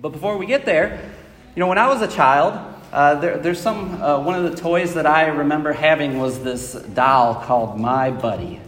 [0.00, 1.00] But before we get there,
[1.54, 2.58] you know, when I was a child,
[2.92, 6.72] uh, there, there's some, uh, one of the toys that I remember having was this
[6.72, 8.56] doll called My Buddy.
[8.56, 8.60] Do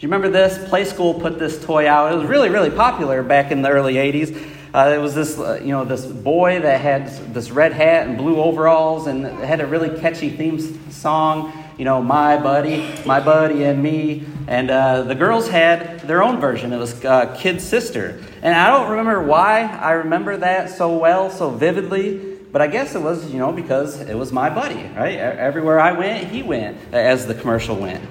[0.00, 0.58] you remember this?
[0.68, 2.12] Playskool put this toy out.
[2.12, 4.36] It was really, really popular back in the early 80s.
[4.74, 8.18] Uh, it was this, uh, you know, this boy that had this red hat and
[8.18, 10.60] blue overalls and had a really catchy theme
[10.90, 14.24] song, you know, My Buddy, My Buddy and Me.
[14.46, 16.72] And uh, the girls had their own version.
[16.72, 18.22] It was uh, Kid Sister.
[18.42, 22.38] And I don't remember why I remember that so well, so vividly.
[22.52, 25.18] But I guess it was, you know, because it was my buddy, right?
[25.18, 28.04] Everywhere I went, he went, as the commercial went.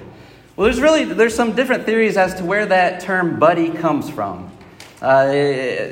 [0.56, 4.52] Well, there's really there's some different theories as to where that term buddy comes from.
[5.00, 5.86] Uh,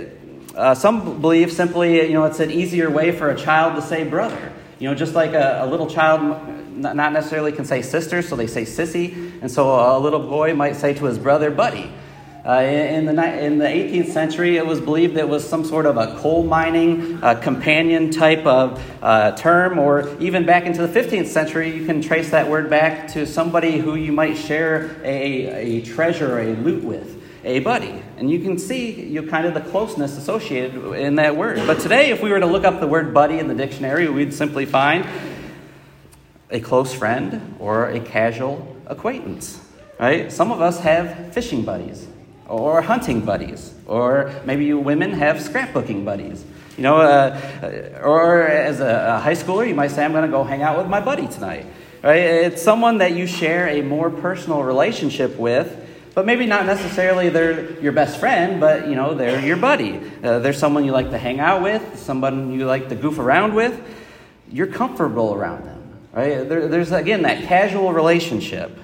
[0.55, 4.05] uh, some believe simply, you know, it's an easier way for a child to say
[4.05, 4.53] brother.
[4.79, 8.47] You know, just like a, a little child not necessarily can say sister, so they
[8.47, 11.93] say sissy, and so a little boy might say to his brother buddy.
[12.45, 15.97] Uh, in, the, in the 18th century, it was believed it was some sort of
[15.97, 21.28] a coal mining uh, companion type of uh, term, or even back into the 15th
[21.28, 25.83] century, you can trace that word back to somebody who you might share a, a
[25.83, 28.03] treasure, a loot with, a buddy.
[28.17, 31.59] And you can see you kind of the closeness associated in that word.
[31.65, 34.34] But today, if we were to look up the word buddy in the dictionary, we'd
[34.34, 35.06] simply find
[36.53, 39.61] a close friend or a casual acquaintance.
[39.98, 40.31] Right?
[40.31, 42.06] Some of us have fishing buddies
[42.48, 46.44] or hunting buddies, or maybe you women have scrapbooking buddies.
[46.77, 50.42] You know, uh, or as a, high schooler, you might say, I'm going to go
[50.42, 51.67] hang out with my buddy tonight.
[52.03, 52.17] Right?
[52.17, 55.78] It's someone that you share a more personal relationship with,
[56.14, 60.00] but maybe not necessarily they're your best friend, but you know, they're your buddy.
[60.22, 63.55] Uh, they're someone you like to hang out with, someone you like to goof around
[63.55, 63.81] with.
[64.50, 65.81] You're comfortable around them.
[66.13, 66.49] Right?
[66.49, 68.77] There, there's again that casual relationship.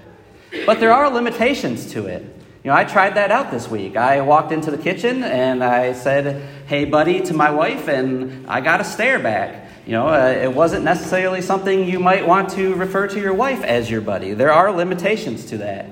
[0.65, 2.23] But there are limitations to it.
[2.65, 3.97] You know, I tried that out this week.
[3.97, 8.61] I walked into the kitchen and I said, hey, buddy, to my wife, and I
[8.61, 9.69] got a stare back.
[9.87, 13.63] You know, uh, it wasn't necessarily something you might want to refer to your wife
[13.63, 14.35] as your buddy.
[14.35, 15.87] There are limitations to that.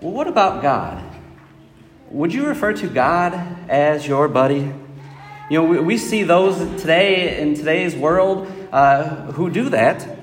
[0.00, 1.04] Well, what about God?
[2.10, 3.34] Would you refer to God
[3.68, 4.72] as your buddy?
[5.50, 10.19] You know, we, we see those today in today's world uh, who do that.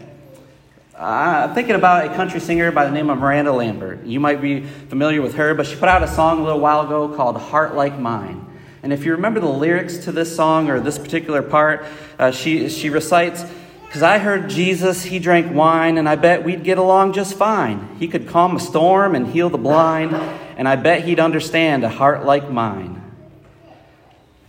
[0.99, 4.03] I'm thinking about a country singer by the name of Miranda Lambert.
[4.03, 6.81] You might be familiar with her, but she put out a song a little while
[6.81, 8.43] ago called Heart Like Mine.
[8.81, 11.85] And if you remember the lyrics to this song or this particular part,
[12.17, 13.45] uh, she, she recites,
[13.85, 17.95] Because I heard Jesus, he drank wine, and I bet we'd get along just fine.
[17.99, 20.15] He could calm a storm and heal the blind,
[20.57, 23.03] and I bet he'd understand a heart like mine.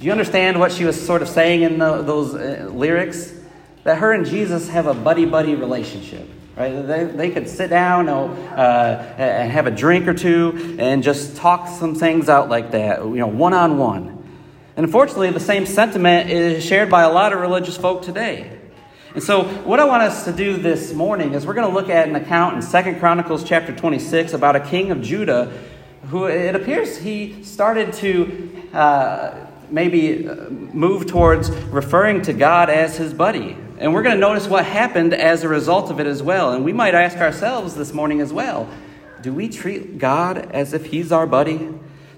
[0.01, 3.35] Do you understand what she was sort of saying in the, those uh, lyrics?
[3.85, 6.27] That her and Jesus have a buddy buddy relationship.
[6.59, 6.85] Right?
[6.85, 11.69] They, they could sit down uh, and have a drink or two and just talk
[11.69, 14.09] some things out like that, you know, one on one.
[14.75, 18.59] And unfortunately, the same sentiment is shared by a lot of religious folk today.
[19.15, 21.91] And so, what I want us to do this morning is we're going to look
[21.91, 25.57] at an account in Second Chronicles chapter 26 about a king of Judah
[26.09, 32.97] who it appears he started to uh, maybe uh, move towards referring to God as
[32.97, 33.57] his buddy.
[33.79, 36.53] And we're going to notice what happened as a result of it as well.
[36.53, 38.69] And we might ask ourselves this morning as well
[39.21, 41.69] do we treat God as if he's our buddy?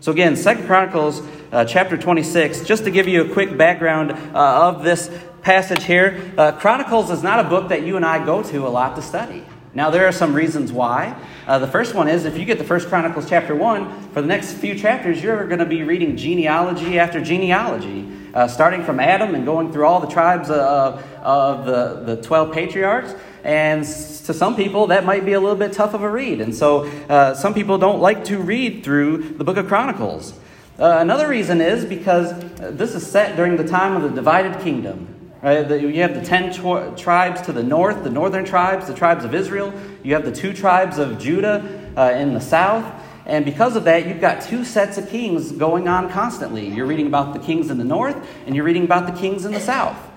[0.00, 4.69] So again, Second Chronicles uh, chapter 26, just to give you a quick background uh,
[4.69, 5.10] of this
[5.41, 8.69] passage here, uh, Chronicles is not a book that you and I go to a
[8.69, 9.44] lot to study.
[9.72, 11.19] Now, there are some reasons why.
[11.47, 14.26] Uh, the first one is if you get the First Chronicles chapter 1, for the
[14.26, 19.35] next few chapters, you're going to be reading genealogy after genealogy, uh, starting from Adam
[19.35, 23.15] and going through all the tribes of, of the, the 12 patriarchs.
[23.43, 26.41] And to some people, that might be a little bit tough of a read.
[26.41, 30.35] And so uh, some people don't like to read through the book of Chronicles.
[30.79, 35.09] Uh, another reason is because this is set during the time of the divided kingdom.
[35.43, 35.71] Right?
[35.71, 36.53] You have the ten
[36.97, 39.73] tribes to the north, the northern tribes, the tribes of Israel.
[40.03, 42.85] You have the two tribes of Judah uh, in the south.
[43.31, 46.67] And because of that, you've got two sets of kings going on constantly.
[46.67, 49.53] You're reading about the kings in the north, and you're reading about the kings in
[49.53, 50.10] the south.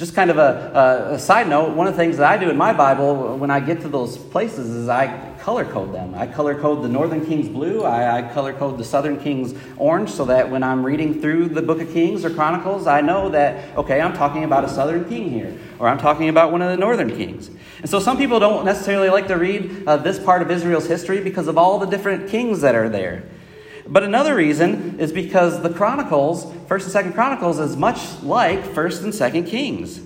[0.00, 2.48] Just kind of a, a, a, side note, one of the things that I do
[2.48, 6.14] in my Bible when I get to those places is I color code them.
[6.14, 10.08] I color code the Northern Kings blue, I, I color code the Southern Kings orange,
[10.08, 13.76] so that when I'm reading through the book of Kings or Chronicles, I know that,
[13.76, 16.78] okay, I'm talking about a Southern King here, or I'm talking about one of the
[16.78, 17.50] Northern Kings.
[17.80, 21.20] And so some people don't necessarily like to read uh, this part of Israel's history
[21.20, 23.24] because of all the different kings that are there.
[23.86, 29.04] But another reason is because the Chronicles, 1st and 2nd Chronicles, is much like 1st
[29.04, 30.00] and 2nd Kings.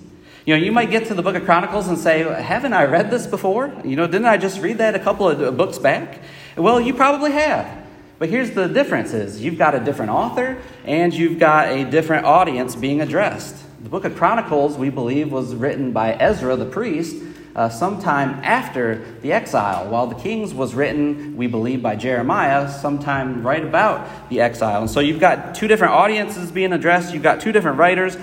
[0.45, 3.09] You know, you might get to the book of Chronicles and say, Haven't I read
[3.09, 3.73] this before?
[3.83, 6.21] You know, didn't I just read that a couple of uh, books back?
[6.55, 7.83] Well, you probably have.
[8.17, 12.25] But here's the difference is you've got a different author and you've got a different
[12.25, 13.55] audience being addressed.
[13.83, 17.15] The book of Chronicles, we believe, was written by Ezra the priest
[17.55, 23.45] uh, sometime after the exile, while the Kings was written, we believe, by Jeremiah sometime
[23.45, 24.81] right about the exile.
[24.81, 28.17] And so you've got two different audiences being addressed, you've got two different writers.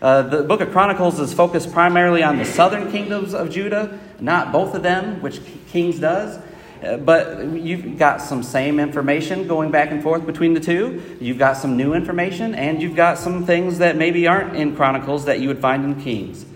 [0.00, 4.52] Uh, the book of Chronicles is focused primarily on the southern kingdoms of Judah, not
[4.52, 5.40] both of them, which
[5.70, 6.38] Kings does.
[6.82, 11.02] Uh, but you've got some same information going back and forth between the two.
[11.20, 15.24] You've got some new information, and you've got some things that maybe aren't in Chronicles
[15.24, 16.46] that you would find in Kings.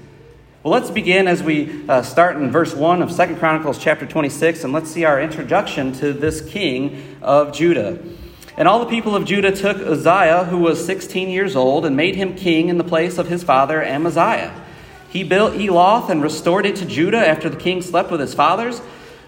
[0.62, 4.62] Well, let's begin as we uh, start in verse 1 of Second Chronicles chapter 26,
[4.62, 7.98] and let's see our introduction to this king of Judah.
[8.56, 12.14] And all the people of Judah took Uzziah, who was 16 years old, and made
[12.14, 14.54] him king in the place of his father Amaziah.
[15.08, 18.80] He built Eloth and restored it to Judah after the king slept with his fathers.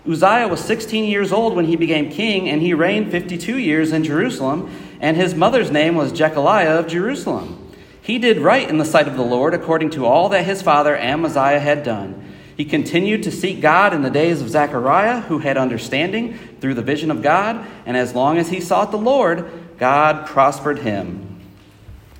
[0.08, 4.04] Uzziah was 16 years old when he became king, and he reigned 52 years in
[4.04, 4.70] Jerusalem,
[5.00, 7.63] and his mother's name was Jechaliah of Jerusalem.
[8.04, 10.94] He did right in the sight of the Lord according to all that his father
[10.94, 12.34] Amaziah had done.
[12.54, 16.82] He continued to seek God in the days of Zechariah, who had understanding through the
[16.82, 21.40] vision of God, and as long as he sought the Lord, God prospered him.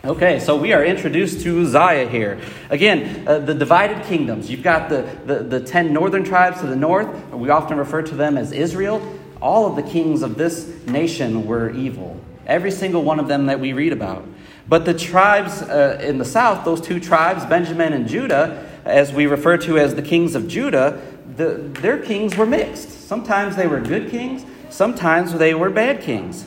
[0.07, 2.41] Okay, so we are introduced to Uzziah here.
[2.71, 4.51] Again, uh, the divided kingdoms.
[4.51, 7.09] You've got the, the, the ten northern tribes to the north.
[7.31, 9.07] We often refer to them as Israel.
[9.43, 12.19] All of the kings of this nation were evil.
[12.47, 14.27] Every single one of them that we read about.
[14.69, 19.27] But the tribes uh, in the south, those two tribes, Benjamin and Judah, as we
[19.27, 21.01] refer to as the kings of Judah,
[21.37, 23.07] the, their kings were mixed.
[23.07, 26.47] Sometimes they were good kings, sometimes they were bad kings.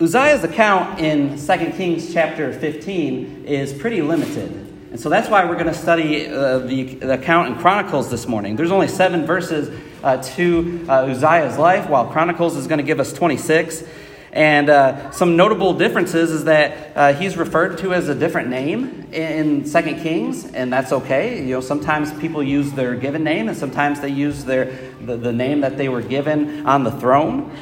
[0.00, 4.50] Uzziah's account in 2 Kings chapter 15 is pretty limited.
[4.90, 8.26] And so that's why we're going to study uh, the, the, account in Chronicles this
[8.26, 8.56] morning.
[8.56, 9.68] There's only seven verses
[10.02, 13.84] uh, to uh, Uzziah's life, while Chronicles is going to give us 26.
[14.32, 19.08] And uh, some notable differences is that uh, he's referred to as a different name
[19.12, 21.44] in Second Kings, and that's okay.
[21.44, 24.66] You know, sometimes people use their given name, and sometimes they use their
[25.00, 27.56] the, the name that they were given on the throne.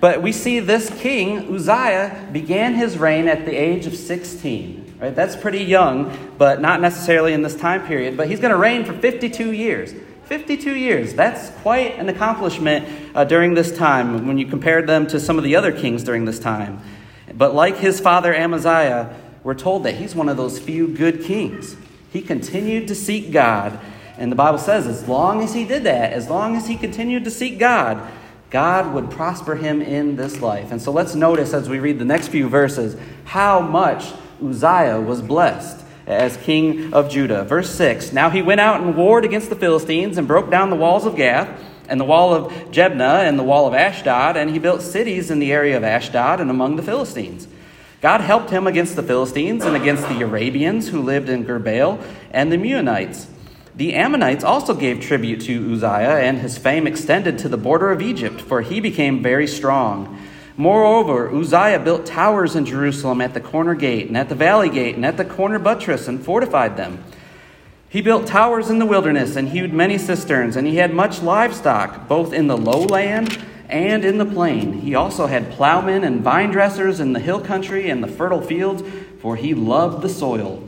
[0.00, 4.96] But we see this king Uzziah began his reign at the age of 16.
[5.00, 8.18] Right, that's pretty young, but not necessarily in this time period.
[8.18, 9.94] But he's going to reign for 52 years.
[10.30, 11.12] 52 years.
[11.12, 15.42] That's quite an accomplishment uh, during this time when you compare them to some of
[15.42, 16.80] the other kings during this time.
[17.34, 19.12] But like his father Amaziah,
[19.42, 21.74] we're told that he's one of those few good kings.
[22.12, 23.80] He continued to seek God.
[24.18, 27.24] And the Bible says, as long as he did that, as long as he continued
[27.24, 28.00] to seek God,
[28.50, 30.70] God would prosper him in this life.
[30.70, 35.22] And so let's notice as we read the next few verses how much Uzziah was
[35.22, 35.79] blessed
[36.10, 37.44] as king of Judah.
[37.44, 40.76] Verse 6 Now he went out and warred against the Philistines and broke down the
[40.76, 41.48] walls of Gath
[41.88, 45.38] and the wall of Jabneh and the wall of Ashdod, and he built cities in
[45.38, 47.48] the area of Ashdod and among the Philistines.
[48.00, 52.50] God helped him against the Philistines and against the Arabians who lived in Gurbaal and
[52.50, 53.26] the Meunites.
[53.74, 58.02] The Ammonites also gave tribute to Uzziah, and his fame extended to the border of
[58.02, 60.18] Egypt, for he became very strong.
[60.60, 64.94] Moreover, Uzziah built towers in Jerusalem at the corner gate, and at the valley gate,
[64.94, 67.02] and at the corner buttress, and fortified them.
[67.88, 72.06] He built towers in the wilderness, and hewed many cisterns, and he had much livestock,
[72.08, 74.74] both in the lowland and in the plain.
[74.74, 78.82] He also had plowmen and vine dressers in the hill country and the fertile fields,
[79.18, 80.62] for he loved the soil.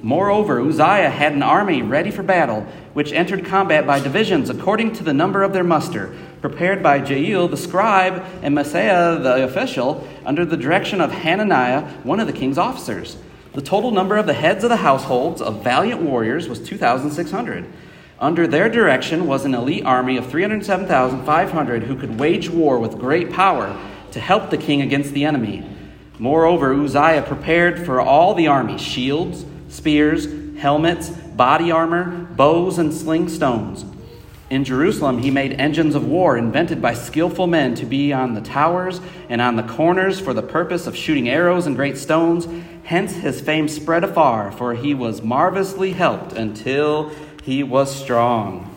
[0.00, 2.62] Moreover, Uzziah had an army ready for battle,
[2.94, 7.48] which entered combat by divisions according to the number of their muster prepared by Jeiel
[7.48, 12.58] the scribe and Maaseiah the official, under the direction of Hananiah, one of the king's
[12.58, 13.16] officers.
[13.54, 17.64] The total number of the heads of the households of valiant warriors was 2,600.
[18.18, 23.32] Under their direction was an elite army of 307,500 who could wage war with great
[23.32, 23.74] power
[24.10, 25.64] to help the king against the enemy.
[26.18, 33.30] Moreover, Uzziah prepared for all the army shields, spears, helmets, body armor, bows, and sling
[33.30, 33.86] stones.
[34.50, 38.42] In Jerusalem, he made engines of war invented by skillful men to be on the
[38.42, 42.46] towers and on the corners for the purpose of shooting arrows and great stones.
[42.84, 47.10] Hence, his fame spread afar, for he was marvelously helped until
[47.42, 48.70] he was strong.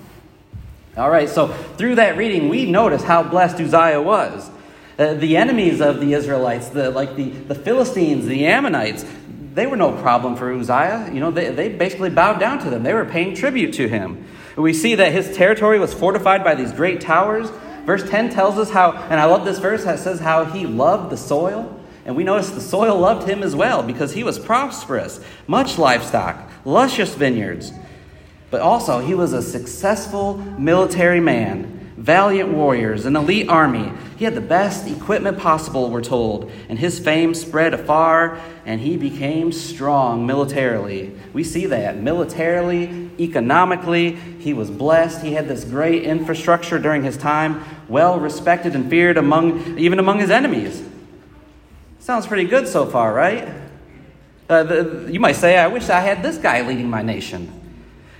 [0.95, 4.49] All right, so through that reading, we notice how blessed Uzziah was.
[4.97, 9.05] Uh, the enemies of the Israelites, the, like the, the Philistines, the Ammonites,
[9.53, 11.11] they were no problem for Uzziah.
[11.13, 14.25] You know, they, they basically bowed down to them, they were paying tribute to him.
[14.57, 17.49] We see that his territory was fortified by these great towers.
[17.85, 21.11] Verse 10 tells us how, and I love this verse, that says how he loved
[21.11, 21.79] the soil.
[22.05, 26.49] And we notice the soil loved him as well because he was prosperous, much livestock,
[26.65, 27.71] luscious vineyards.
[28.49, 31.76] But also, he was a successful military man.
[31.97, 33.91] Valiant warriors, an elite army.
[34.17, 38.97] He had the best equipment possible, we're told, and his fame spread afar, and he
[38.97, 41.11] became strong militarily.
[41.33, 41.97] We see that.
[41.97, 45.23] Militarily, economically, he was blessed.
[45.23, 50.19] He had this great infrastructure during his time, well respected and feared among even among
[50.19, 50.83] his enemies.
[51.99, 53.49] Sounds pretty good so far, right?
[54.47, 57.51] Uh, the, you might say, I wish I had this guy leading my nation.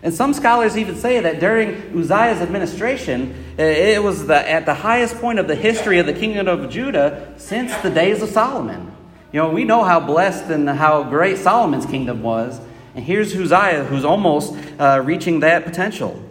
[0.03, 5.15] And some scholars even say that during Uzziah's administration, it was the, at the highest
[5.15, 8.95] point of the history of the kingdom of Judah since the days of Solomon.
[9.31, 12.61] You know, we know how blessed and how great Solomon's kingdom was.
[12.95, 16.21] And here's Uzziah, who's almost uh, reaching that potential.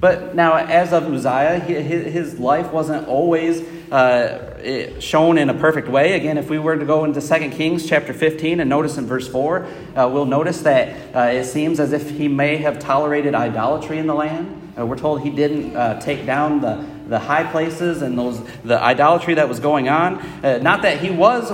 [0.00, 6.12] But now, as of Uzziah, his life wasn't always uh, shown in a perfect way.
[6.12, 9.26] Again, if we were to go into 2 Kings chapter 15 and notice in verse
[9.26, 13.98] 4, uh, we'll notice that uh, it seems as if he may have tolerated idolatry
[13.98, 14.67] in the land.
[14.78, 18.80] Uh, we're told he didn't uh, take down the, the high places and those the
[18.80, 20.18] idolatry that was going on.
[20.44, 21.50] Uh, not that he was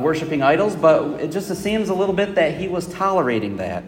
[0.00, 3.84] worshiping idols, but it just seems a little bit that he was tolerating that.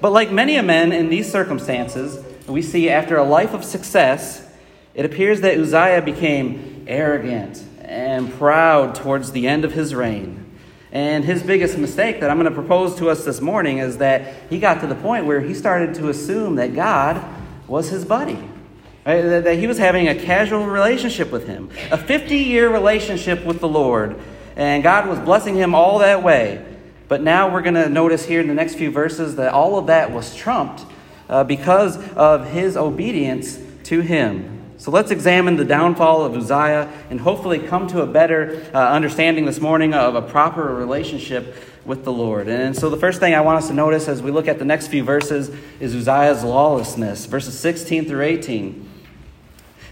[0.00, 4.46] But like many a men in these circumstances, we see after a life of success,
[4.94, 10.46] it appears that Uzziah became arrogant and proud towards the end of his reign.
[10.92, 14.34] And his biggest mistake that I'm going to propose to us this morning is that
[14.50, 17.22] he got to the point where he started to assume that God
[17.70, 18.38] was his buddy.
[19.06, 19.22] Right?
[19.22, 23.68] That he was having a casual relationship with him, a 50 year relationship with the
[23.68, 24.20] Lord,
[24.56, 26.66] and God was blessing him all that way.
[27.08, 29.86] But now we're going to notice here in the next few verses that all of
[29.86, 30.84] that was trumped
[31.28, 34.59] uh, because of his obedience to him.
[34.80, 39.44] So let's examine the downfall of Uzziah and hopefully come to a better uh, understanding
[39.44, 42.48] this morning of a proper relationship with the Lord.
[42.48, 44.64] And so the first thing I want us to notice as we look at the
[44.64, 48.88] next few verses is Uzziah's lawlessness, verses 16 through 18.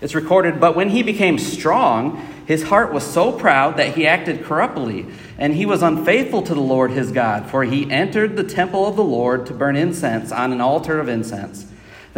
[0.01, 2.17] It's recorded, but when he became strong,
[2.47, 5.05] his heart was so proud that he acted corruptly,
[5.37, 8.97] and he was unfaithful to the Lord his God, for he entered the temple of
[8.97, 11.67] the Lord to burn incense on an altar of incense.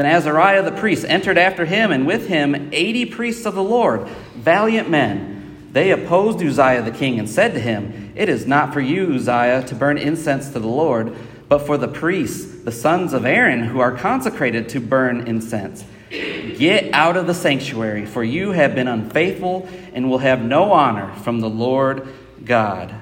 [0.00, 4.08] Then Azariah the priest entered after him, and with him eighty priests of the Lord,
[4.34, 5.68] valiant men.
[5.72, 9.62] They opposed Uzziah the king and said to him, It is not for you, Uzziah,
[9.66, 11.14] to burn incense to the Lord,
[11.50, 15.84] but for the priests, the sons of Aaron, who are consecrated to burn incense.
[16.08, 21.12] Get out of the sanctuary, for you have been unfaithful and will have no honor
[21.16, 22.08] from the Lord
[22.42, 22.94] God.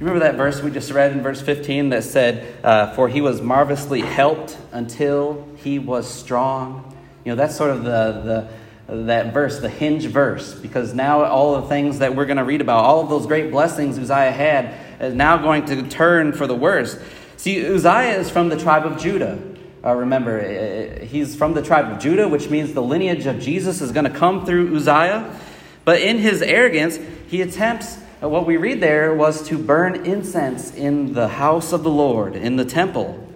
[0.00, 3.42] Remember that verse we just read in verse 15 that said, uh, For he was
[3.42, 6.96] marvelously helped until he was strong?
[7.24, 8.48] You know, that's sort of the,
[8.86, 12.44] the, that verse, the hinge verse, because now all the things that we're going to
[12.44, 16.46] read about, all of those great blessings Uzziah had, is now going to turn for
[16.46, 16.96] the worse.
[17.36, 19.42] See, Uzziah is from the tribe of Judah.
[19.84, 23.90] Uh, remember, he's from the tribe of Judah, which means the lineage of Jesus is
[23.90, 25.36] going to come through Uzziah.
[25.84, 31.12] But in his arrogance, he attempts, what we read there was to burn incense in
[31.12, 33.26] the house of the Lord, in the temple.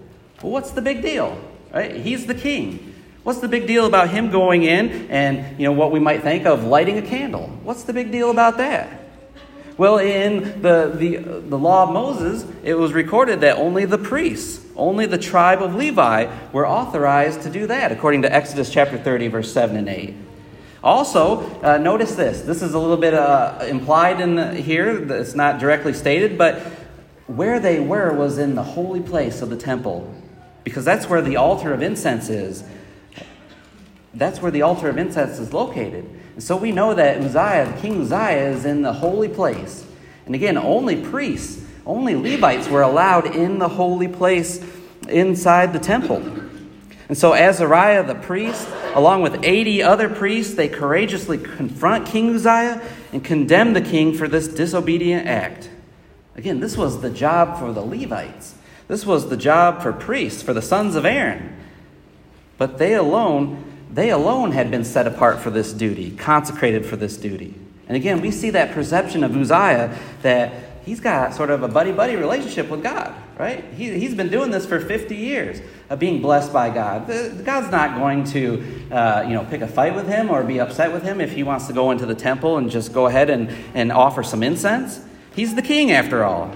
[0.41, 1.39] Well, what's the big deal?
[1.73, 1.95] Right?
[1.95, 2.93] He's the king.
[3.23, 6.45] What's the big deal about him going in and, you know, what we might think
[6.45, 7.47] of lighting a candle?
[7.63, 8.99] What's the big deal about that?
[9.77, 14.63] Well, in the, the, the law of Moses, it was recorded that only the priests,
[14.75, 19.29] only the tribe of Levi, were authorized to do that, according to Exodus chapter 30,
[19.29, 20.13] verse 7 and 8.
[20.83, 22.41] Also, uh, notice this.
[22.41, 25.11] This is a little bit uh, implied in the, here.
[25.13, 26.59] It's not directly stated, but
[27.27, 30.13] where they were was in the holy place of the temple,
[30.65, 32.65] because that's where the altar of incense is.
[34.13, 36.03] That's where the altar of incense is located.
[36.33, 39.85] And so we know that Uzziah, King Uzziah, is in the holy place.
[40.25, 44.63] And again, only priests, only Levites were allowed in the holy place
[45.07, 46.21] inside the temple.
[47.09, 52.81] And so Azariah the priest, along with 80 other priests, they courageously confront King Uzziah
[53.11, 55.69] and condemn the king for this disobedient act.
[56.35, 58.55] Again, this was the job for the Levites.
[58.87, 61.55] This was the job for priests, for the sons of Aaron.
[62.57, 67.15] But they alone they alone had been set apart for this duty, consecrated for this
[67.15, 67.53] duty.
[67.87, 71.91] And again, we see that perception of Uzziah that he's got sort of a buddy
[71.91, 73.63] buddy relationship with God, right?
[73.75, 77.07] He, he's been doing this for 50 years, of being blessed by God.
[77.45, 80.91] God's not going to, uh, you know, pick a fight with him or be upset
[80.91, 83.49] with him if he wants to go into the temple and just go ahead and,
[83.73, 85.01] and offer some incense.
[85.35, 86.55] He's the king after all.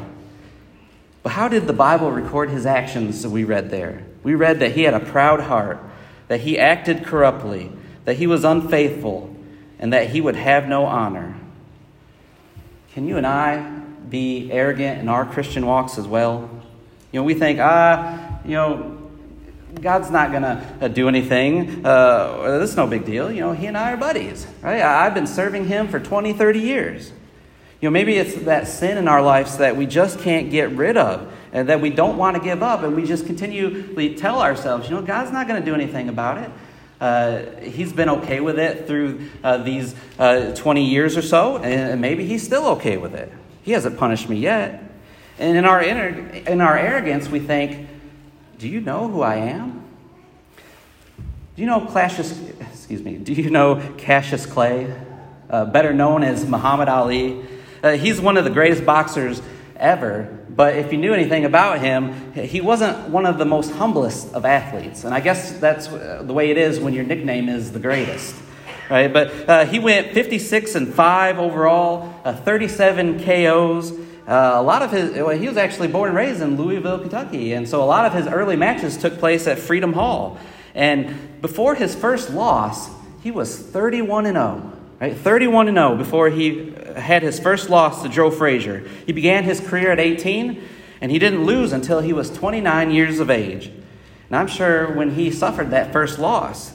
[1.24, 4.06] But how did the Bible record his actions we read there?
[4.24, 5.80] We read that he had a proud heart
[6.28, 7.72] that he acted corruptly,
[8.06, 9.36] that he was unfaithful,
[9.80, 11.36] and that he would have no honor.
[12.94, 13.77] Can you and I
[14.10, 16.50] be arrogant in our Christian walks as well?
[17.12, 18.98] You know, we think, ah, you know,
[19.82, 21.86] God's not going to uh, do anything.
[21.86, 23.32] Uh, this is no big deal.
[23.32, 24.82] You know, he and I are buddies, right?
[24.82, 27.12] I've been serving him for 20, 30 years.
[27.80, 30.98] You know, maybe it's that sin in our lives that we just can't get rid
[30.98, 34.90] of and that we don't want to give up, and we just continually tell ourselves,
[34.90, 36.52] you know, God's not going to do anything about it.
[37.00, 42.02] Uh, he's been okay with it through uh, these uh, 20 years or so, and
[42.02, 43.32] maybe he's still okay with it.
[43.68, 44.82] He hasn't punished me yet.
[45.38, 47.90] And in our, in our arrogance, we think,
[48.58, 49.84] do you know who I am?
[51.18, 54.98] Do you know Cassius, excuse me, do you know Cassius Clay,
[55.50, 57.46] uh, better known as Muhammad Ali?
[57.84, 59.42] Uh, he's one of the greatest boxers
[59.76, 64.34] ever, but if you knew anything about him, he wasn't one of the most humblest
[64.34, 65.04] of athletes.
[65.04, 68.34] And I guess that's uh, the way it is when your nickname is the greatest.
[68.90, 73.92] Right, but uh, he went 56 and 5 overall, uh, 37 KOs,
[74.28, 77.54] uh, a lot of his, well, he was actually born and raised in Louisville, Kentucky,
[77.54, 80.38] and so a lot of his early matches took place at Freedom Hall.
[80.76, 82.90] And before his first loss,
[83.24, 84.74] he was 31 and 0.
[85.00, 85.16] Right?
[85.16, 88.86] 31 and 0 before he had his first loss to Joe Frazier.
[89.06, 90.62] He began his career at 18,
[91.00, 93.68] and he didn't lose until he was 29 years of age.
[93.68, 96.74] And I'm sure when he suffered that first loss,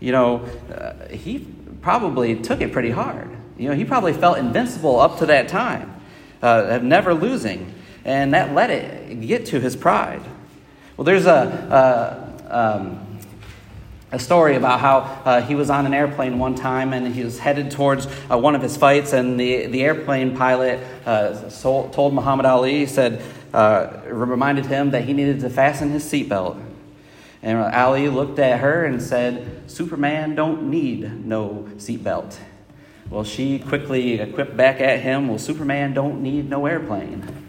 [0.00, 1.53] you know, uh, he
[1.84, 3.28] probably took it pretty hard.
[3.58, 6.00] You know, he probably felt invincible up to that time
[6.42, 7.74] uh, of never losing,
[8.06, 10.22] and that let it get to his pride.
[10.96, 13.18] Well, there's a, a, um,
[14.10, 17.38] a story about how uh, he was on an airplane one time and he was
[17.38, 21.34] headed towards uh, one of his fights, and the, the airplane pilot uh,
[21.92, 23.22] told Muhammad Ali, said,
[23.52, 26.58] uh, reminded him that he needed to fasten his seatbelt.
[27.44, 32.38] And Ali looked at her and said, Superman don't need no seatbelt.
[33.10, 37.44] Well, she quickly equipped back at him, Well, Superman don't need no airplane.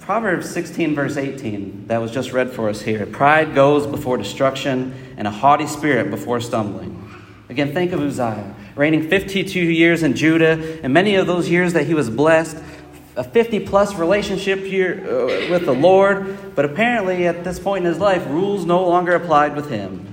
[0.00, 3.06] Proverbs 16, verse 18, that was just read for us here.
[3.06, 6.96] Pride goes before destruction, and a haughty spirit before stumbling.
[7.48, 11.86] Again, think of Uzziah, reigning 52 years in Judah, and many of those years that
[11.86, 12.56] he was blessed,
[13.16, 17.90] a 50 plus relationship here uh, with the Lord, but apparently at this point in
[17.90, 20.10] his life, rules no longer applied with him.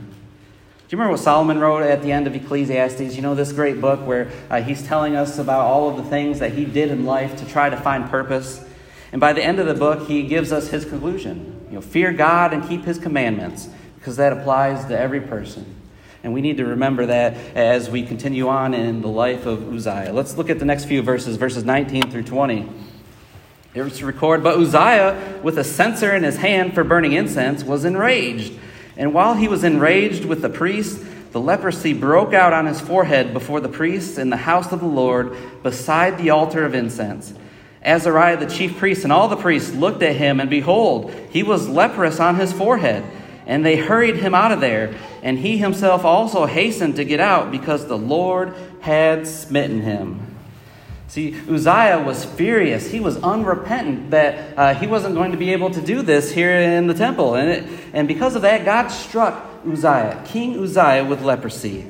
[0.87, 3.15] Do you remember what Solomon wrote at the end of Ecclesiastes?
[3.15, 6.39] You know, this great book where uh, he's telling us about all of the things
[6.39, 8.63] that he did in life to try to find purpose.
[9.11, 11.65] And by the end of the book, he gives us his conclusion.
[11.67, 15.76] You know, fear God and keep his commandments, because that applies to every person.
[16.23, 20.11] And we need to remember that as we continue on in the life of Uzziah.
[20.13, 22.69] Let's look at the next few verses, verses 19 through 20.
[23.75, 28.53] It's record, but Uzziah, with a censer in his hand for burning incense, was enraged
[28.97, 33.31] and while he was enraged with the priest, the leprosy broke out on his forehead
[33.31, 37.33] before the priests in the house of the Lord, beside the altar of incense.
[37.83, 41.69] Azariah the chief priest and all the priests looked at him, and behold, he was
[41.69, 43.03] leprous on his forehead.
[43.47, 47.49] And they hurried him out of there, and he himself also hastened to get out
[47.49, 50.35] because the Lord had smitten him.
[51.07, 52.91] See, Uzziah was furious.
[52.91, 56.51] He was unrepentant that uh, he wasn't going to be able to do this here
[56.51, 57.35] in the temple.
[57.35, 61.89] And, it, and because of that, God struck Uzziah, King Uzziah, with leprosy.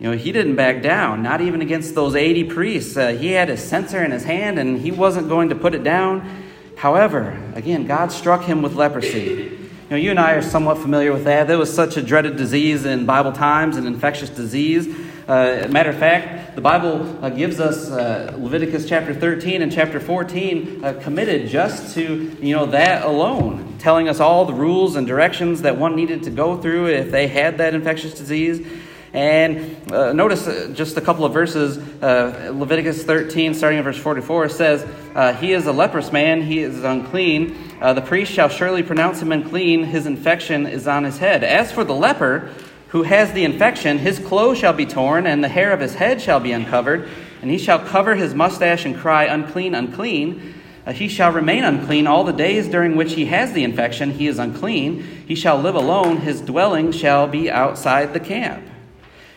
[0.00, 2.96] You know, he didn't back down, not even against those 80 priests.
[2.96, 5.84] Uh, he had a censer in his hand and he wasn't going to put it
[5.84, 6.44] down.
[6.76, 9.57] However, again, God struck him with leprosy.
[9.88, 11.48] You know, you and I are somewhat familiar with that.
[11.48, 14.86] That was such a dreaded disease in Bible times, an infectious disease.
[15.26, 19.98] Uh, matter of fact, the Bible uh, gives us uh, Leviticus chapter 13 and chapter
[19.98, 25.06] 14 uh, committed just to you know that alone, telling us all the rules and
[25.06, 28.66] directions that one needed to go through if they had that infectious disease.
[29.12, 31.78] And uh, notice uh, just a couple of verses.
[31.78, 37.56] Leviticus 13, starting in verse 44, says, He is a leprous man, he is unclean.
[37.80, 41.42] the priest shall surely pronounce him unclean, his infection is on his head.
[41.42, 42.50] As for the leper,
[42.88, 46.20] who has the infection, his clothes shall be torn, and the hair of his head
[46.20, 47.08] shall be uncovered,
[47.42, 50.54] and he shall cover his mustache and cry, Unclean, unclean.
[50.86, 54.10] Uh, he shall remain unclean all the days during which he has the infection.
[54.10, 55.02] He is unclean.
[55.02, 56.16] He shall live alone.
[56.18, 58.64] His dwelling shall be outside the camp.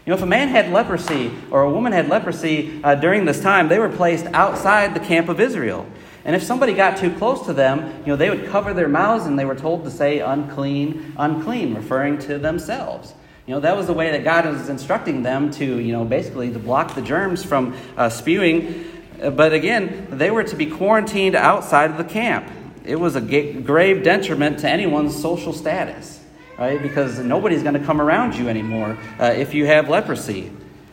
[0.06, 3.42] You know, if a man had leprosy or a woman had leprosy uh, during this
[3.42, 5.86] time, they were placed outside the camp of Israel.
[6.24, 9.26] And if somebody got too close to them, you know, they would cover their mouths
[9.26, 13.14] and they were told to say unclean, unclean, referring to themselves.
[13.48, 16.52] You know, that was the way that God was instructing them to, you know, basically
[16.54, 18.86] to block the germs from uh, spewing.
[19.22, 22.48] Uh, but again, they were to be quarantined outside of the camp.
[22.86, 26.21] It was a grave detriment to anyone's social status,
[26.62, 26.82] right?
[26.82, 30.52] Because nobody's going to come around you anymore uh, if you have leprosy.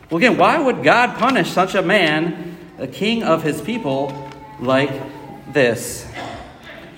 [0.09, 4.89] Well, again, why would God punish such a man, a king of his people, like
[5.53, 6.05] this?
[6.05, 6.09] Do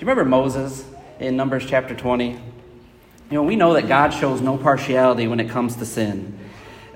[0.00, 0.86] remember Moses?
[1.22, 2.30] in Numbers chapter 20.
[2.30, 2.38] You
[3.30, 6.36] know, we know that God shows no partiality when it comes to sin.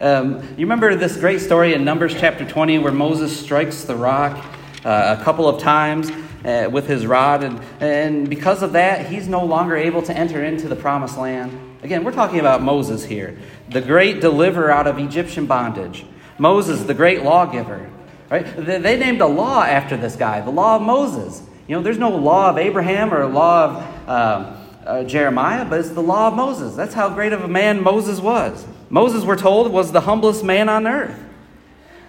[0.00, 4.44] Um, you remember this great story in Numbers chapter 20 where Moses strikes the rock
[4.84, 6.10] uh, a couple of times
[6.44, 10.44] uh, with his rod, and, and because of that, he's no longer able to enter
[10.44, 11.65] into the promised land.
[11.82, 16.06] Again, we're talking about Moses here, the great deliverer out of Egyptian bondage.
[16.38, 17.90] Moses, the great lawgiver.
[18.30, 18.44] Right?
[18.56, 21.42] They named a law after this guy, the law of Moses.
[21.68, 25.90] You know, there's no law of Abraham or law of uh, uh, Jeremiah, but it's
[25.90, 26.74] the law of Moses.
[26.74, 28.66] That's how great of a man Moses was.
[28.88, 31.18] Moses, we're told, was the humblest man on earth.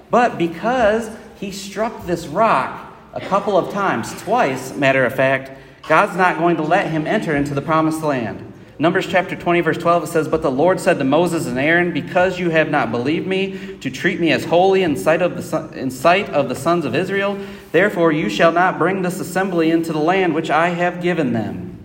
[0.09, 5.51] But because he struck this rock a couple of times, twice, matter of fact,
[5.87, 8.46] God's not going to let him enter into the promised land.
[8.79, 11.93] Numbers chapter 20, verse 12, it says, But the Lord said to Moses and Aaron,
[11.93, 15.69] Because you have not believed me to treat me as holy in sight of the,
[15.79, 17.39] in sight of the sons of Israel,
[17.71, 21.79] therefore you shall not bring this assembly into the land which I have given them.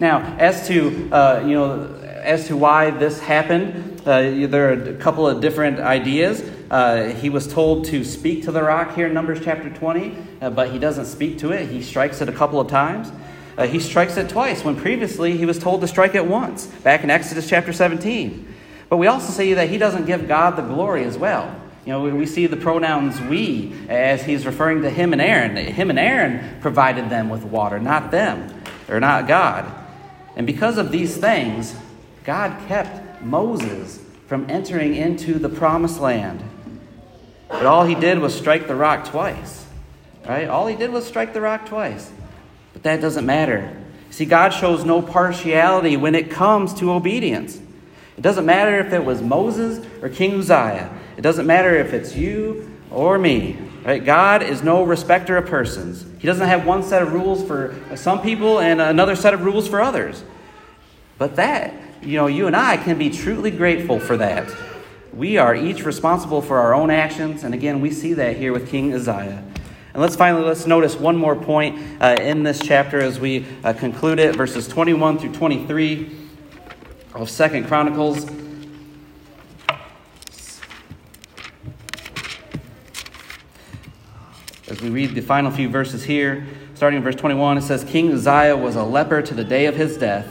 [0.00, 4.94] Now, as to, uh, you know, as to why this happened, uh, there are a
[4.94, 6.40] couple of different ideas.
[6.70, 10.50] Uh, he was told to speak to the rock here in Numbers chapter 20, uh,
[10.50, 11.68] but he doesn't speak to it.
[11.68, 13.12] He strikes it a couple of times.
[13.56, 17.04] Uh, he strikes it twice when previously he was told to strike it once, back
[17.04, 18.54] in Exodus chapter 17.
[18.88, 21.54] But we also see that he doesn't give God the glory as well.
[21.84, 25.56] You know, we see the pronouns we as he's referring to him and Aaron.
[25.56, 29.70] Him and Aaron provided them with water, not them, or not God.
[30.36, 31.74] And because of these things,
[32.24, 36.42] God kept Moses from entering into the promised land.
[37.48, 39.66] But all he did was strike the rock twice.
[40.26, 40.48] Right?
[40.48, 42.10] All he did was strike the rock twice.
[42.82, 43.76] But that doesn't matter.
[44.10, 47.60] See, God shows no partiality when it comes to obedience.
[48.18, 50.92] It doesn't matter if it was Moses or King Uzziah.
[51.16, 53.56] It doesn't matter if it's you or me.
[53.84, 54.04] Right?
[54.04, 56.04] God is no respecter of persons.
[56.18, 59.66] He doesn't have one set of rules for some people and another set of rules
[59.66, 60.22] for others.
[61.18, 64.52] But that, you know, you and I can be truly grateful for that.
[65.12, 68.68] We are each responsible for our own actions, and again, we see that here with
[68.70, 69.44] King Uzziah.
[69.92, 73.74] And let's finally let's notice one more point uh, in this chapter as we uh,
[73.74, 76.10] conclude it, verses 21 through 23
[77.12, 78.26] of Second Chronicles.
[84.66, 88.12] As we read the final few verses here, starting in verse 21, it says, King
[88.12, 90.26] Uzziah was a leper to the day of his death,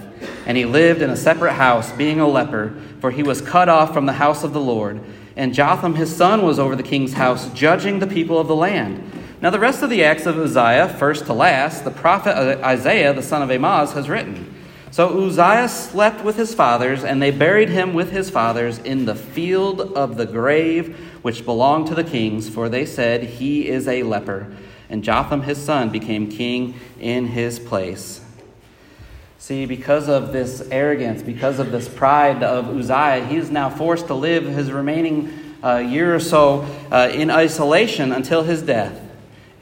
[0.48, 3.94] and he lived in a separate house, being a leper, for he was cut off
[3.94, 5.00] from the house of the Lord.
[5.36, 9.21] And Jotham his son was over the king's house, judging the people of the land.
[9.42, 13.24] Now, the rest of the acts of Uzziah, first to last, the prophet Isaiah, the
[13.24, 14.54] son of Amoz, has written.
[14.92, 19.16] So Uzziah slept with his fathers, and they buried him with his fathers in the
[19.16, 24.04] field of the grave which belonged to the kings, for they said, He is a
[24.04, 24.56] leper.
[24.92, 28.24] And Jotham his son became king in his place.
[29.40, 34.06] See, because of this arrogance, because of this pride of Uzziah, he is now forced
[34.08, 39.01] to live his remaining uh, year or so uh, in isolation until his death.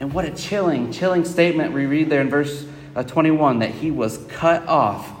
[0.00, 3.90] And what a chilling, chilling statement we read there in verse uh, 21 that he
[3.90, 5.12] was cut off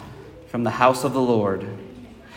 [0.48, 1.62] from the house of the Lord.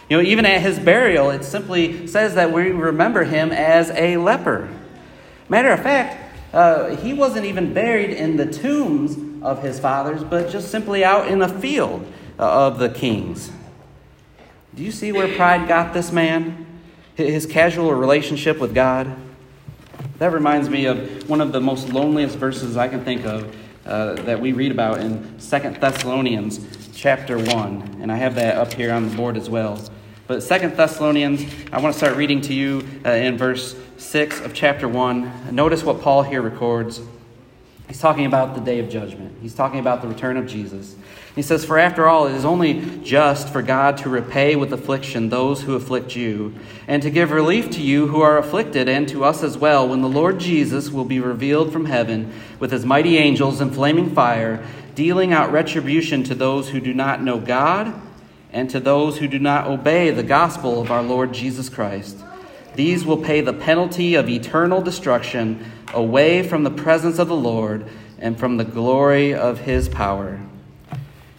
[0.09, 4.17] You know, even at his burial, it simply says that we remember him as a
[4.17, 4.69] leper.
[5.47, 6.19] Matter of fact,
[6.53, 11.29] uh, he wasn't even buried in the tombs of his fathers, but just simply out
[11.29, 12.05] in a field
[12.37, 13.51] uh, of the kings.
[14.75, 16.65] Do you see where pride got this man?
[17.15, 19.15] His casual relationship with God?
[20.19, 24.13] That reminds me of one of the most loneliest verses I can think of uh,
[24.13, 26.59] that we read about in Second Thessalonians
[26.93, 27.97] chapter 1.
[27.99, 29.81] And I have that up here on the board as well.
[30.27, 34.53] But Second Thessalonians, I want to start reading to you uh, in verse 6 of
[34.53, 35.53] chapter 1.
[35.53, 37.01] Notice what Paul here records.
[37.87, 39.35] He's talking about the day of judgment.
[39.41, 40.95] He's talking about the return of Jesus.
[41.35, 45.29] He says, For after all, it is only just for God to repay with affliction
[45.29, 46.55] those who afflict you,
[46.87, 50.01] and to give relief to you who are afflicted, and to us as well, when
[50.01, 54.63] the Lord Jesus will be revealed from heaven with his mighty angels in flaming fire,
[54.95, 57.93] dealing out retribution to those who do not know God,
[58.51, 62.17] and to those who do not obey the gospel of our Lord Jesus Christ.
[62.75, 67.87] These will pay the penalty of eternal destruction away from the presence of the Lord
[68.19, 70.39] and from the glory of his power.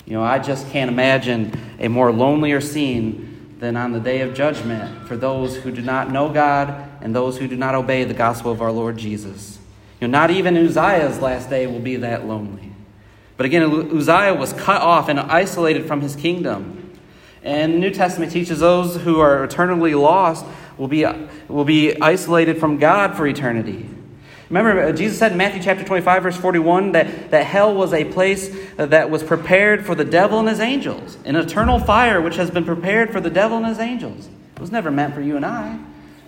[0.07, 4.35] You know, I just can't imagine a more lonelier scene than on the day of
[4.35, 8.15] judgment for those who do not know God and those who do not obey the
[8.15, 9.59] gospel of our Lord Jesus.
[10.01, 12.73] You know, not even Uzziah's last day will be that lonely.
[13.37, 13.63] But again,
[13.97, 16.93] Uzziah was cut off and isolated from his kingdom.
[17.43, 20.45] And the New Testament teaches those who are eternally lost
[20.77, 21.07] will be,
[21.49, 23.89] will be isolated from God for eternity.
[24.51, 28.05] Remember, uh, Jesus said in Matthew chapter 25, verse 41, that, that hell was a
[28.05, 32.37] place uh, that was prepared for the devil and his angels, an eternal fire which
[32.37, 34.29] has been prepared for the devil and his angels.
[34.55, 35.79] It was never meant for you and I.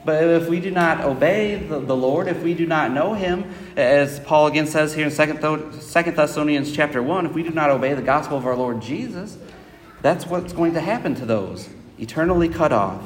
[0.06, 3.52] But if we do not obey the, the Lord, if we do not know Him,
[3.76, 7.92] as Paul again says here in 2 Thessalonians chapter 1, if we do not obey
[7.92, 9.36] the gospel of our Lord Jesus,
[10.02, 13.02] that's what's going to happen to those, eternally cut off.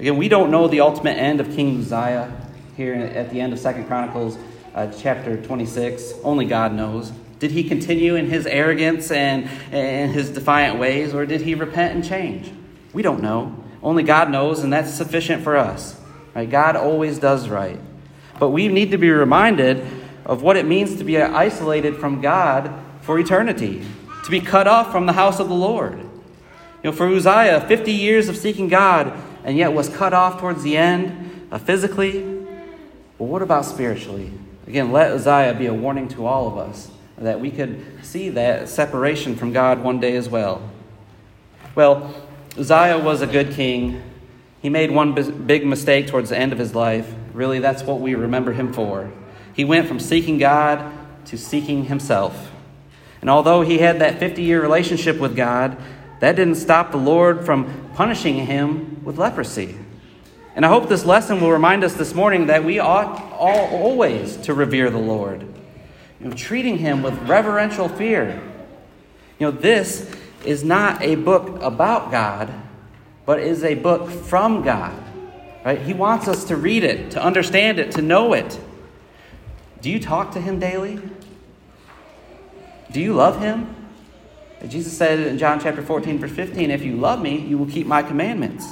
[0.00, 2.34] Again, we don't know the ultimate end of King Uzziah
[2.74, 4.38] here at the end of Second Chronicles
[4.74, 6.14] uh, chapter 26.
[6.24, 7.12] Only God knows.
[7.38, 11.94] Did he continue in his arrogance and, and his defiant ways, or did he repent
[11.94, 12.50] and change?
[12.94, 13.54] We don't know.
[13.82, 16.00] Only God knows, and that's sufficient for us.
[16.34, 16.48] Right?
[16.48, 17.78] God always does right.
[18.38, 19.86] But we need to be reminded
[20.24, 23.84] of what it means to be isolated from God for eternity,
[24.24, 25.98] to be cut off from the house of the Lord.
[25.98, 29.12] You know, for Uzziah, 50 years of seeking God,
[29.44, 32.22] and yet was cut off towards the end uh, physically.
[33.18, 34.32] Well, what about spiritually?
[34.66, 38.68] Again, let Uzziah be a warning to all of us that we could see that
[38.68, 40.62] separation from God one day as well.
[41.74, 42.14] Well,
[42.58, 44.02] Uzziah was a good king.
[44.62, 45.12] He made one
[45.46, 47.12] big mistake towards the end of his life.
[47.34, 49.10] Really, that's what we remember him for.
[49.54, 50.92] He went from seeking God
[51.26, 52.50] to seeking himself.
[53.20, 55.76] And although he had that 50 year relationship with God,
[56.20, 59.76] that didn't stop the Lord from punishing him with leprosy.
[60.54, 64.36] And I hope this lesson will remind us this morning that we ought all, always
[64.38, 65.42] to revere the Lord,
[66.20, 68.40] you know, treating him with reverential fear.
[69.38, 72.52] You know, this is not a book about God,
[73.24, 74.94] but is a book from God.
[75.64, 75.80] Right?
[75.80, 78.58] He wants us to read it, to understand it, to know it.
[79.80, 81.00] Do you talk to him daily?
[82.90, 83.79] Do you love him?
[84.68, 87.86] Jesus said in John chapter 14, verse 15, If you love me, you will keep
[87.86, 88.66] my commandments.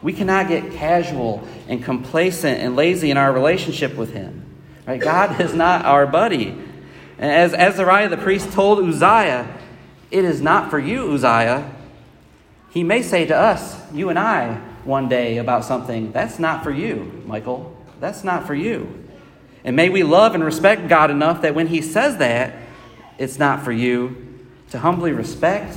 [0.00, 4.44] We cannot get casual and complacent and lazy in our relationship with him.
[4.86, 5.00] Right?
[5.00, 6.56] God is not our buddy.
[7.18, 9.46] As Azariah the priest told Uzziah,
[10.10, 11.70] it is not for you, Uzziah.
[12.70, 16.70] He may say to us, you and I, one day about something, that's not for
[16.70, 17.76] you, Michael.
[18.00, 19.08] That's not for you.
[19.62, 22.54] And may we love and respect God enough that when He says that,
[23.18, 24.31] it's not for you,
[24.72, 25.76] to humbly respect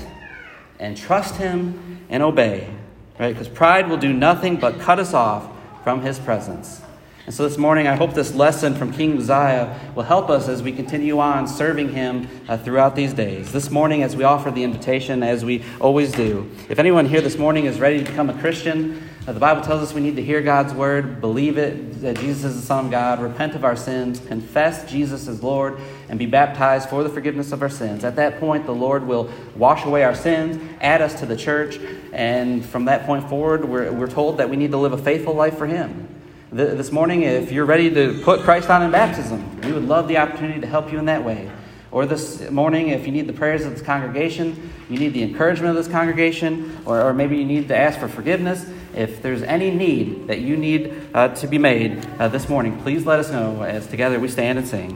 [0.79, 2.73] and trust Him and obey,
[3.19, 3.33] right?
[3.33, 5.51] Because pride will do nothing but cut us off
[5.83, 6.81] from His presence.
[7.25, 10.63] And so this morning, I hope this lesson from King Uzziah will help us as
[10.63, 13.51] we continue on serving him uh, throughout these days.
[13.51, 17.37] This morning, as we offer the invitation, as we always do, if anyone here this
[17.37, 20.41] morning is ready to become a Christian, the Bible tells us we need to hear
[20.41, 24.19] God's word, believe it, that Jesus is the Son of God, repent of our sins,
[24.19, 28.03] confess Jesus as Lord, and be baptized for the forgiveness of our sins.
[28.03, 31.79] At that point, the Lord will wash away our sins, add us to the church,
[32.13, 35.33] and from that point forward, we're, we're told that we need to live a faithful
[35.33, 36.07] life for Him
[36.55, 40.17] this morning, if you're ready to put Christ on in baptism, we would love the
[40.17, 41.51] opportunity to help you in that way.
[41.95, 45.77] Or this morning, if you need the prayers of this congregation, you need the encouragement
[45.77, 48.69] of this congregation, or, or maybe you need to ask for forgiveness.
[48.93, 53.05] If there's any need that you need uh, to be made uh, this morning, please
[53.05, 54.93] let us know as together we stand and sing.